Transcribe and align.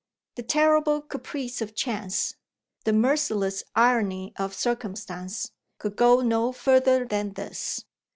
The 0.33 0.41
terrible 0.41 0.99
caprice 1.03 1.61
of 1.61 1.75
Chance, 1.75 2.33
the 2.85 2.91
merciless 2.91 3.63
irony 3.75 4.33
of 4.35 4.55
Circumstance, 4.55 5.51
could 5.77 5.95
go 5.95 6.21
no 6.21 6.51
further 6.51 7.05
than 7.05 7.33
this. 7.33 7.85